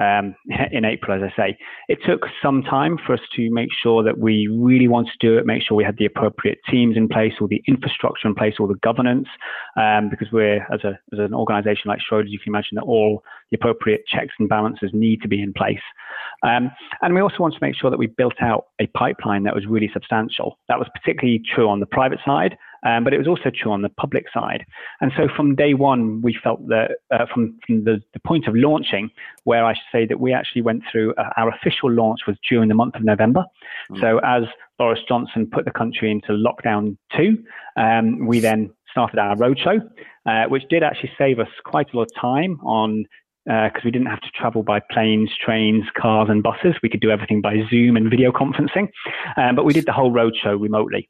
[0.00, 0.34] um,
[0.72, 1.58] in April, as I say.
[1.88, 5.38] It took some time for us to make sure that we really wanted to do
[5.38, 8.54] it, make sure we had the appropriate teams in place, all the infrastructure in place,
[8.58, 9.28] all the governance,
[9.76, 13.22] um, because we're, as, a, as an organization like Schroders, you can imagine that all
[13.50, 15.82] the appropriate checks and balances need to be in place.
[16.42, 16.70] Um,
[17.02, 19.66] and we also wanted to make sure that we built out a pipeline that was
[19.66, 20.58] really substantial.
[20.68, 22.56] That was particularly true on the private side,
[22.86, 24.64] um, but it was also true on the public side.
[25.00, 28.54] And so from day one, we felt that uh, from, from the, the, point of
[28.54, 29.10] launching,
[29.44, 32.68] where I should say that we actually went through uh, our official launch was during
[32.68, 33.44] the month of November.
[33.90, 34.00] Mm.
[34.00, 34.44] So as
[34.78, 37.42] Boris Johnson put the country into lockdown two,
[37.76, 39.80] um, we then started our roadshow,
[40.26, 43.04] uh, which did actually save us quite a lot of time on
[43.44, 46.74] because uh, we didn't have to travel by planes, trains, cars, and buses.
[46.82, 48.88] We could do everything by Zoom and video conferencing.
[49.36, 51.08] Um, but we did the whole roadshow remotely.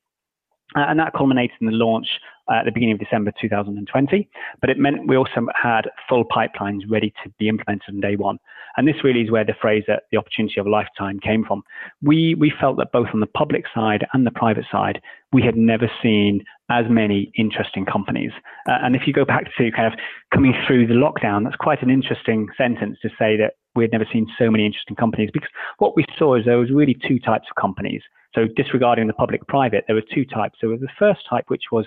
[0.74, 2.08] Uh, and that culminated in the launch
[2.50, 4.28] uh, at the beginning of December 2020.
[4.60, 8.38] But it meant we also had full pipelines ready to be implemented on day one.
[8.76, 11.62] And this really is where the phrase that the opportunity of a lifetime came from.
[12.02, 15.00] We, we felt that both on the public side and the private side,
[15.32, 18.32] we had never seen as many interesting companies.
[18.68, 19.98] Uh, and if you go back to kind of
[20.32, 24.06] coming through the lockdown, that's quite an interesting sentence to say that we had never
[24.12, 27.46] seen so many interesting companies because what we saw is there was really two types
[27.50, 28.02] of companies.
[28.36, 30.58] So disregarding the public private, there were two types.
[30.60, 31.86] There was the first type, which was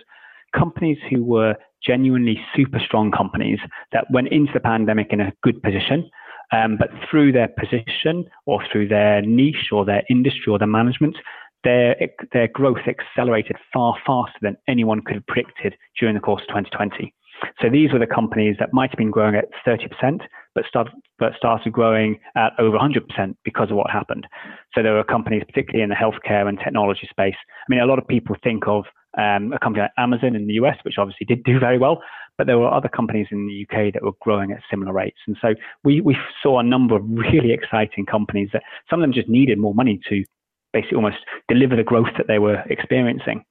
[0.53, 3.59] companies who were genuinely super strong companies
[3.91, 6.09] that went into the pandemic in a good position.
[6.51, 11.15] Um, but through their position or through their niche or their industry or their management,
[11.63, 11.95] their,
[12.33, 17.13] their growth accelerated far faster than anyone could have predicted during the course of 2020.
[17.61, 20.21] So these were the companies that might have been growing at 30%,
[20.55, 24.27] but, start, but started growing at over 100% because of what happened.
[24.73, 27.35] So there were companies, particularly in the healthcare and technology space.
[27.37, 28.85] I mean, a lot of people think of
[29.17, 32.01] um, a company like Amazon in the US, which obviously did do very well,
[32.37, 35.17] but there were other companies in the UK that were growing at similar rates.
[35.27, 39.13] And so we, we saw a number of really exciting companies that some of them
[39.13, 40.23] just needed more money to
[40.71, 41.17] basically almost
[41.47, 43.43] deliver the growth that they were experiencing.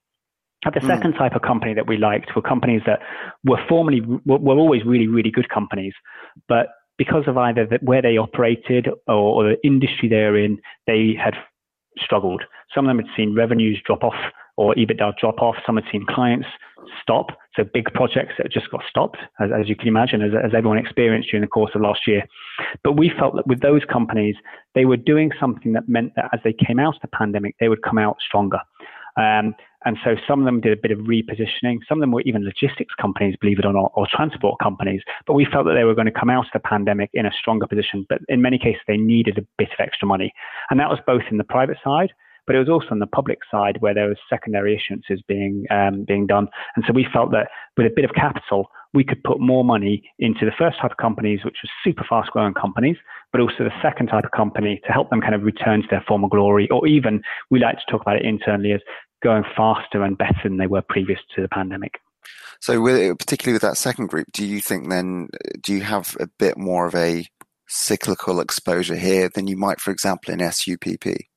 [0.65, 0.87] The mm.
[0.87, 3.01] second type of company that we liked were companies that
[3.45, 5.95] were formerly were, were always really really good companies,
[6.49, 11.15] but because of either the, where they operated or, or the industry they're in, they
[11.15, 11.35] had
[11.97, 12.43] struggled.
[12.75, 14.17] Some of them had seen revenues drop off
[14.57, 15.55] or EBITDA drop off.
[15.65, 16.47] Some had seen clients
[17.01, 17.27] stop.
[17.55, 20.79] So big projects that just got stopped, as, as you can imagine, as, as, everyone
[20.79, 22.25] experienced during the course of last year.
[22.83, 24.37] But we felt that with those companies,
[24.75, 27.69] they were doing something that meant that as they came out of the pandemic, they
[27.69, 28.61] would come out stronger.
[29.17, 29.55] Um,
[29.85, 31.79] and so some of them did a bit of repositioning.
[31.89, 35.03] Some of them were even logistics companies, believe it or not, or transport companies.
[35.27, 37.31] But we felt that they were going to come out of the pandemic in a
[37.31, 38.05] stronger position.
[38.09, 40.33] But in many cases, they needed a bit of extra money.
[40.71, 42.13] And that was both in the private side,
[42.47, 46.05] but it was also on the public side where there was secondary issuances being um,
[46.05, 46.49] being done.
[46.75, 50.03] And so we felt that with a bit of capital, we could put more money
[50.19, 52.97] into the first type of companies, which was super fast growing companies,
[53.33, 56.05] but also the second type of company to help them kind of return to their
[56.07, 57.21] former glory, or even
[57.51, 58.81] we like to talk about it internally as
[59.23, 62.01] going faster and better than they were previous to the pandemic.
[62.61, 65.29] So, with, particularly with that second group, do you think then
[65.63, 67.27] do you have a bit more of a
[67.69, 71.29] cyclical exposure here than you might, for example, in SUPP?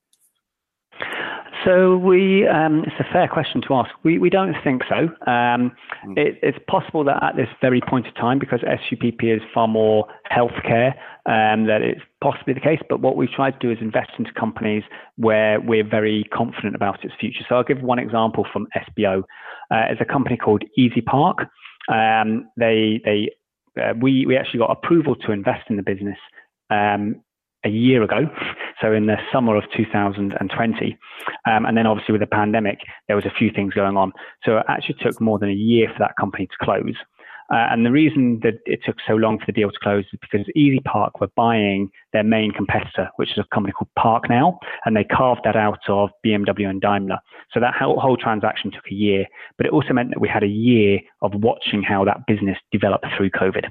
[1.66, 3.92] So we, um, it's a fair question to ask.
[4.04, 5.10] We, we don't think so.
[5.30, 5.72] Um,
[6.06, 6.18] mm.
[6.18, 10.08] it, it's possible that at this very point of time, because SUPP is far more
[10.32, 10.94] healthcare,
[11.28, 12.80] um, that it's possibly the case.
[12.90, 14.84] But what we've tried to do is invest into companies
[15.18, 17.46] where we're very confident about its future.
[17.48, 19.20] So I'll give one example from SBO.
[19.70, 21.48] Uh, it's a company called Easy Park.
[21.92, 23.30] Um, they, they,
[23.80, 26.18] uh, we, we actually got approval to invest in the business
[26.72, 27.22] um,
[27.64, 28.30] a year ago,
[28.82, 30.98] so in the summer of 2020.
[31.46, 34.12] Um, and then obviously with the pandemic, there was a few things going on.
[34.44, 36.96] So it actually took more than a year for that company to close.
[37.52, 40.20] Uh, and the reason that it took so long for the deal to close is
[40.22, 44.96] because Easy Park were buying their main competitor, which is a company called ParkNow, and
[44.96, 47.18] they carved that out of BMW and Daimler.
[47.54, 49.26] So that whole, whole transaction took a year,
[49.58, 53.06] but it also meant that we had a year of watching how that business developed
[53.18, 53.66] through COVID.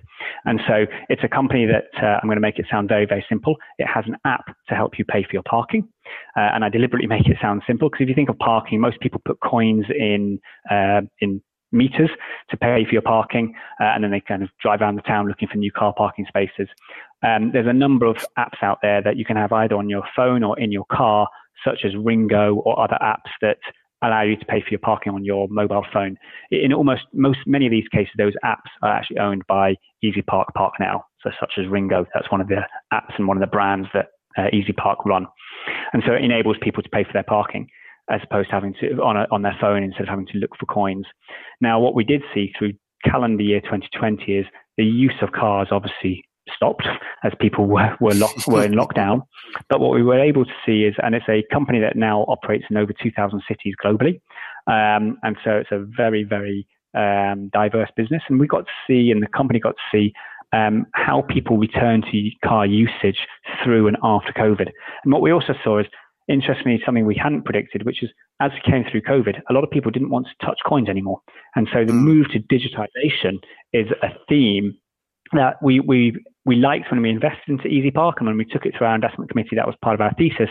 [0.44, 3.24] And so it's a company that uh, I'm going to make it sound very, very
[3.28, 3.56] simple.
[3.78, 5.88] It has an app to help you pay for your parking.
[6.36, 9.00] Uh, and I deliberately make it sound simple because if you think of parking, most
[9.00, 11.40] people put coins in uh, in
[11.72, 12.10] meters
[12.50, 15.28] to pay for your parking, uh, and then they kind of drive around the town
[15.28, 16.68] looking for new car parking spaces.
[17.22, 20.02] Um, there's a number of apps out there that you can have either on your
[20.16, 21.28] phone or in your car,
[21.64, 23.58] such as RingGo or other apps that
[24.02, 26.16] allow you to pay for your parking on your mobile phone.
[26.50, 30.48] In almost most many of these cases, those apps are actually owned by Easy Park
[30.54, 32.06] Park Now, so such as RingGo.
[32.14, 32.62] That's one of the
[32.92, 34.06] apps and one of the brands that
[34.38, 35.26] uh, Easy Park run,
[35.92, 37.68] and so it enables people to pay for their parking
[38.10, 40.56] as opposed to having to on a, on their phone instead of having to look
[40.58, 41.06] for coins.
[41.60, 42.72] Now, what we did see through
[43.04, 44.46] calendar year 2020 is
[44.76, 46.86] the use of cars obviously stopped
[47.22, 49.22] as people were were, lock, were in lockdown.
[49.68, 52.64] But what we were able to see is, and it's a company that now operates
[52.70, 54.20] in over 2,000 cities globally,
[54.66, 58.22] um, and so it's a very very um, diverse business.
[58.28, 60.12] And we got to see, and the company got to see.
[60.52, 63.18] Um, how people return to car usage
[63.62, 64.68] through and after COVID.
[65.04, 65.86] And what we also saw is
[66.30, 68.10] interestingly, something we hadn't predicted, which is
[68.40, 71.20] as we came through COVID, a lot of people didn't want to touch coins anymore.
[71.56, 71.98] And so the hmm.
[71.98, 73.38] move to digitization
[73.72, 74.76] is a theme
[75.32, 78.66] that we, we, we liked when we invested into Easy Park and when we took
[78.66, 80.48] it to our investment committee, that was part of our thesis,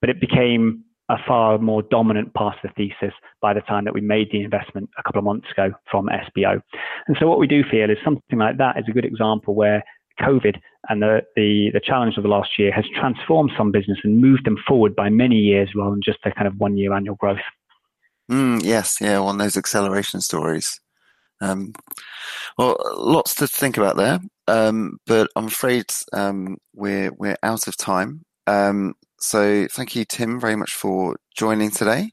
[0.00, 3.92] but it became a far more dominant part of the thesis by the time that
[3.92, 6.62] we made the investment a couple of months ago from SBO.
[7.06, 9.82] And so what we do feel is something like that is a good example where
[10.20, 10.56] COVID
[10.88, 14.46] and the, the, the challenge of the last year has transformed some business and moved
[14.46, 17.38] them forward by many years rather than just a kind of one year annual growth.
[18.30, 20.80] Mm, yes, yeah, of those acceleration stories.
[21.40, 21.72] Um,
[22.56, 27.76] well, lots to think about there, um, but I'm afraid um, we're we're out of
[27.76, 28.24] time.
[28.46, 32.10] Um, so thank you, Tim, very much for joining today,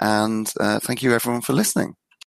[0.00, 1.94] and uh, thank you everyone for listening.